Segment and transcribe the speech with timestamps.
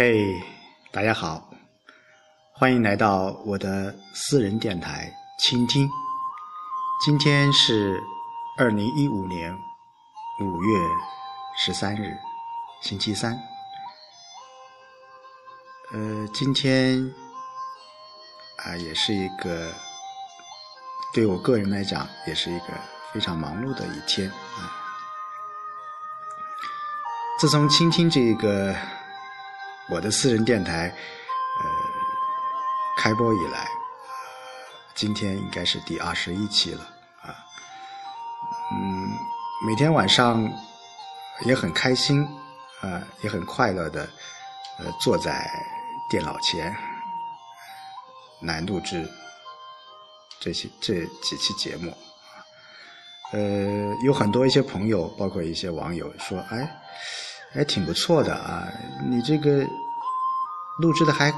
[0.00, 0.40] 嘿，
[0.92, 1.50] 大家好，
[2.54, 5.90] 欢迎来到我的私人电台倾听。
[7.04, 8.00] 今天是
[8.56, 9.52] 二零一五年
[10.40, 10.78] 五月
[11.56, 12.16] 十三日，
[12.80, 13.36] 星期三。
[15.92, 17.12] 呃，今天
[18.58, 19.72] 啊，也是一个
[21.12, 22.66] 对我个人来讲，也是一个
[23.12, 24.70] 非常忙碌的一天啊。
[27.40, 28.76] 自从倾听这个
[29.90, 30.94] 我的私人电台
[31.60, 31.66] 呃
[32.98, 33.66] 开播以来，
[34.94, 36.82] 今天应该是第二十一期了
[37.22, 37.34] 啊。
[38.70, 39.08] 嗯，
[39.66, 40.46] 每天晚上
[41.46, 42.22] 也很开心
[42.82, 44.06] 啊，也很快乐的
[44.78, 45.50] 呃坐在
[46.10, 46.76] 电脑前
[48.42, 49.08] 来录制
[50.38, 51.96] 这些这几期节目。
[53.32, 56.76] 呃，有很多一些朋友，包括一些网友说，哎。
[57.52, 58.68] 还挺不错的啊，
[59.08, 59.64] 你这个
[60.78, 61.32] 录制的还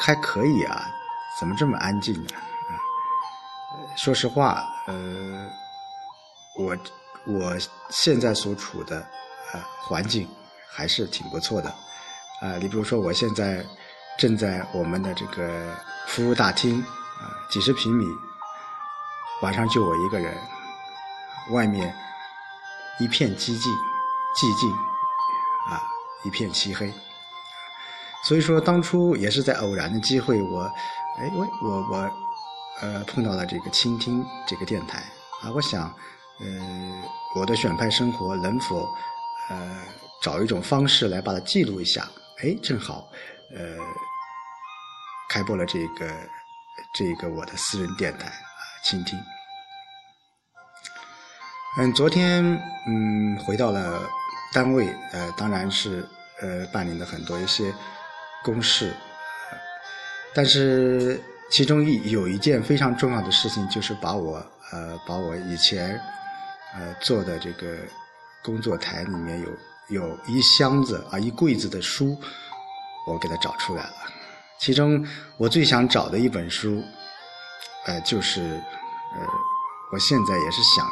[0.00, 0.90] 还可以啊，
[1.38, 2.30] 怎么这么安静呢？
[3.96, 5.48] 说实话，呃，
[6.58, 6.76] 我
[7.26, 7.56] 我
[7.90, 9.06] 现在所处的
[9.52, 10.28] 呃环境
[10.68, 11.68] 还是挺不错的
[12.40, 12.56] 啊。
[12.58, 13.64] 你比如说，我现在
[14.18, 18.06] 正在我们的这个服务大厅啊，几十平米，
[19.42, 20.36] 晚上就我一个人，
[21.50, 21.94] 外面
[22.98, 23.72] 一片寂静，
[24.34, 24.89] 寂静。
[25.68, 25.82] 啊，
[26.24, 26.92] 一片漆黑。
[28.22, 30.62] 所以说，当初也是在偶然的机会，我，
[31.18, 32.12] 哎，我我我，
[32.82, 34.98] 呃，碰到了这个倾听这个电台
[35.42, 35.50] 啊。
[35.54, 35.84] 我想，
[36.38, 37.02] 呃，
[37.34, 38.86] 我的选派生活能否，
[39.48, 39.82] 呃，
[40.22, 42.06] 找一种方式来把它记录一下？
[42.42, 43.08] 哎，正好，
[43.56, 43.78] 呃，
[45.30, 46.12] 开播了这个
[46.92, 49.18] 这个我的私人电台啊，倾听。
[51.78, 52.44] 嗯，昨天
[52.86, 54.06] 嗯，回到了。
[54.52, 56.06] 单位呃，当然是
[56.40, 57.72] 呃办理了很多一些
[58.42, 58.92] 公事，
[60.34, 66.00] 但是其中一有一件非常重要的事情，就是把我呃把我以前
[66.74, 67.76] 呃做的这个
[68.42, 69.40] 工作台里面
[69.88, 72.16] 有有一箱子啊一柜子的书，
[73.06, 73.94] 我给它找出来了。
[74.58, 76.82] 其中我最想找的一本书，
[77.86, 79.26] 呃就是呃
[79.92, 80.86] 我现在也是想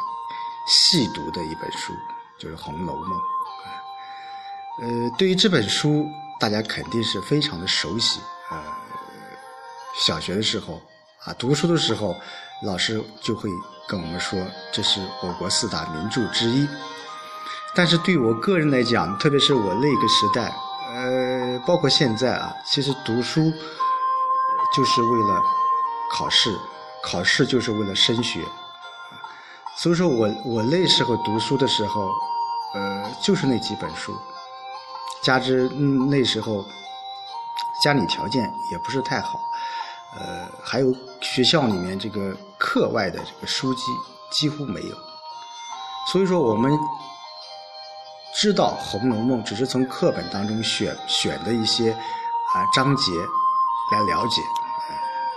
[0.67, 1.93] 细读的一本书，
[2.37, 3.17] 就是《红楼梦》。
[4.81, 6.07] 呃，对于这本书，
[6.39, 8.21] 大家肯定是非常的熟悉。
[8.49, 8.57] 呃，
[10.01, 10.81] 小学的时候
[11.25, 12.15] 啊，读书的时候，
[12.63, 13.49] 老师就会
[13.87, 14.39] 跟我们说，
[14.71, 16.67] 这是我国四大名著之一。
[17.75, 20.55] 但是对我个人来讲，特别是我那个时代，
[20.93, 23.51] 呃，包括现在啊，其实读书
[24.75, 25.43] 就是为了
[26.11, 26.57] 考试，
[27.03, 28.43] 考试就是为了升学。
[29.77, 32.09] 所以说我我那时候读书的时候，
[32.73, 34.17] 呃，就是那几本书。
[35.21, 36.65] 加之那时候
[37.83, 39.39] 家里条件也不是太好，
[40.17, 43.81] 呃，还有学校里面这个课外的这个书籍
[44.31, 44.95] 几乎没有，
[46.11, 46.71] 所以说我们
[48.35, 53.11] 知道《红楼梦》只是从课本当中选选的一些啊章节
[53.91, 54.41] 来了解。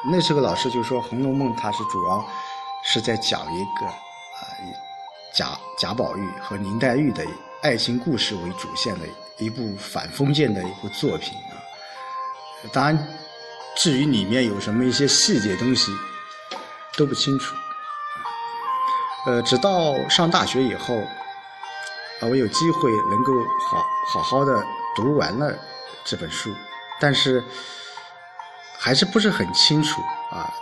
[0.05, 2.25] 那时候老师就说，《红楼梦》它是主要
[2.83, 4.51] 是在讲一个啊
[5.33, 7.25] 贾贾宝玉和林黛玉的
[7.63, 9.07] 爱情故事为主线的。
[9.39, 11.57] 一部反封建的一部作品啊，
[12.73, 13.09] 当然，
[13.77, 15.91] 至于里面有什么一些细节东西
[16.97, 17.57] 都不清楚。
[19.27, 20.95] 呃，直到上大学以后，
[22.21, 23.33] 啊，我有机会能够
[23.69, 24.65] 好好好的
[24.95, 25.59] 读完了
[26.05, 26.55] 这本书，
[27.01, 27.43] 但是
[28.79, 30.53] 还是不是很清楚啊，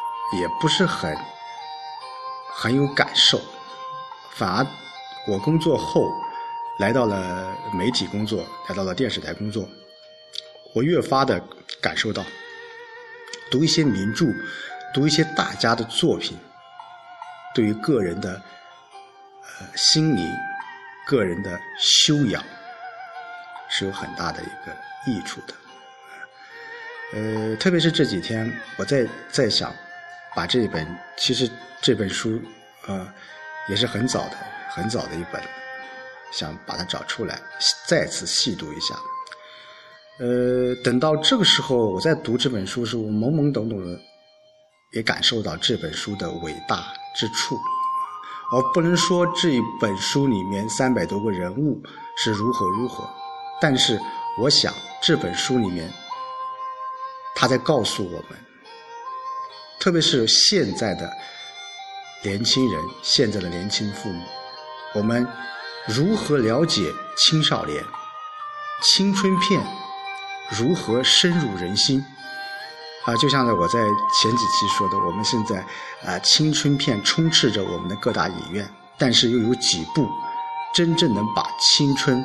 [0.40, 1.14] 也不是很
[2.54, 3.38] 很有感受，
[4.30, 4.66] 反而
[5.26, 6.10] 我工作后。
[6.80, 9.68] 来到了媒体工作，来到了电视台工作，
[10.72, 11.38] 我越发的
[11.78, 12.24] 感受到，
[13.50, 14.24] 读一些名著，
[14.94, 16.38] 读一些大家的作品，
[17.54, 18.32] 对于个人的
[19.42, 20.26] 呃心灵、
[21.06, 22.42] 个人的修养
[23.68, 24.74] 是有很大的一个
[25.06, 25.54] 益处的。
[27.12, 29.70] 呃，特别是这几天，我在在想，
[30.34, 30.86] 把这本
[31.18, 31.46] 其实
[31.82, 32.40] 这本书
[32.86, 33.06] 呃
[33.68, 34.36] 也是很早的、
[34.70, 35.59] 很早的一本。
[36.30, 37.40] 想把它找出来，
[37.86, 38.94] 再次细读一下。
[40.18, 43.98] 呃，等到这个时候，我在读这本书时，我懵懵懂懂的，
[44.92, 47.58] 也感受到这本书的伟大之处。
[48.52, 51.82] 我不能说这一本书里面三百多个人物
[52.16, 53.08] 是如何如何，
[53.60, 53.98] 但是
[54.38, 55.90] 我想这本书里面，
[57.34, 58.38] 他在告诉我们，
[59.80, 61.10] 特别是现在的
[62.22, 64.22] 年轻人，现在的年轻父母，
[64.94, 65.26] 我们。
[65.88, 67.84] 如何了解青少年、
[68.82, 69.60] 青春片
[70.50, 72.04] 如何深入人心。
[73.06, 73.78] 啊，就像呢我在
[74.20, 75.64] 前几期说的，我们现在
[76.04, 80.06] 啊，青春片充斥着我们的各大影院，但是又有几部
[80.74, 82.22] 真正能把青春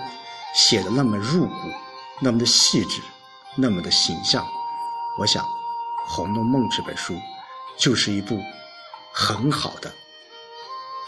[0.54, 1.72] 写的那么入骨、
[2.20, 3.02] 那么的细致、
[3.56, 4.46] 那么的形象。
[5.18, 5.42] 我想，
[6.06, 7.18] 《红楼梦》这本书
[7.78, 8.38] 就是一部
[9.14, 9.90] 很好的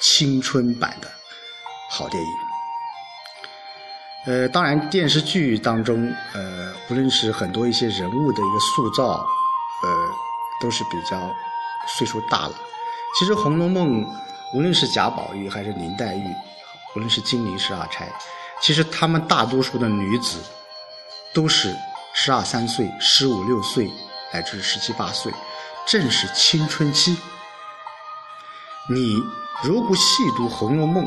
[0.02, 1.12] 青春版的
[1.90, 2.30] 好电影。
[4.26, 9.26] 呃，当然，电视剧当中，呃，无论是很多一些人物的一个塑造。
[9.84, 9.90] 呃，
[10.60, 11.32] 都是比较
[11.88, 12.54] 岁数大了。
[13.16, 14.04] 其实《红楼梦》，
[14.56, 16.26] 无论是贾宝玉还是林黛玉，
[16.96, 18.12] 无论是金陵十二钗，
[18.60, 20.40] 其实他们大多数的女子
[21.32, 21.78] 都是
[22.16, 23.88] 十二三岁、十五六岁，
[24.34, 25.32] 乃至十七八岁，
[25.86, 27.16] 正是青春期。
[28.90, 29.22] 你
[29.62, 31.06] 如果细读《红楼梦》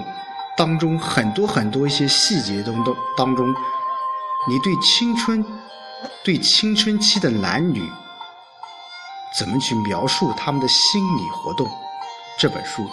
[0.61, 3.49] 当中很多很多一些细节当中当中，
[4.47, 5.43] 你对青春、
[6.23, 7.83] 对青春期的男女。
[9.39, 11.67] 怎么去描述他们的心理活动？
[12.39, 12.87] 这本书，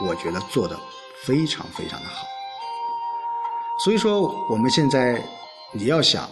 [0.00, 0.74] 我觉得做的
[1.22, 2.26] 非常非常的好。
[3.84, 5.22] 所以说，我们现在
[5.72, 6.30] 你要想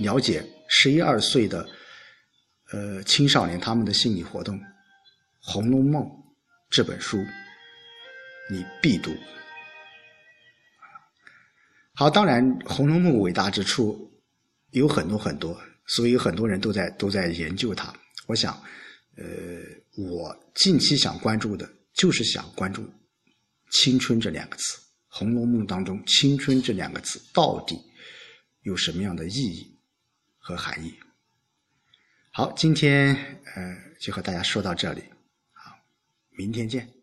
[0.00, 1.66] 了解十一二岁的
[2.72, 4.54] 呃青少年他们的心理活动，
[5.40, 6.02] 《红楼梦》
[6.68, 7.16] 这本书
[8.50, 9.14] 你必读。
[11.94, 14.12] 好，当然，《红楼梦》伟大之处
[14.70, 15.60] 有很多很多。
[15.86, 17.92] 所以很多人都在都在研究它。
[18.26, 18.54] 我想，
[19.18, 19.24] 呃，
[19.98, 22.90] 我近期想关注的就是想关注
[23.70, 27.78] “青春”这两个词，《红楼梦》当中“青春”这两个字到底
[28.62, 29.78] 有什么样的意义
[30.38, 30.94] 和含义？
[32.30, 33.14] 好，今天
[33.54, 35.02] 呃就和大家说到这里，
[35.52, 35.76] 好，
[36.30, 36.93] 明天见。